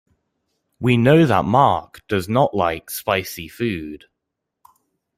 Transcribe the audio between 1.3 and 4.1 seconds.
Mark does not like spicy food.